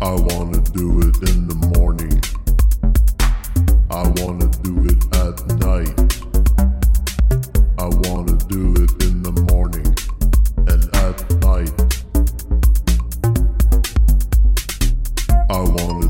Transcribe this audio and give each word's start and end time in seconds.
I 0.00 0.12
wanna 0.12 0.60
do 0.60 1.00
it 1.00 1.28
in 1.28 1.48
the 1.48 1.56
morning. 1.76 2.22
I 3.90 4.06
wanna 4.22 4.46
do 4.62 4.84
it 4.86 5.02
at 5.16 5.44
night. 5.58 5.98
I 7.78 7.88
wanna 8.06 8.36
do 8.46 8.74
it 8.82 9.02
in 9.02 9.22
the 9.24 9.32
morning 9.50 9.86
and 10.68 10.84
at 10.94 11.18
night. 11.42 11.74
I 15.50 15.60
wanna 15.60 16.07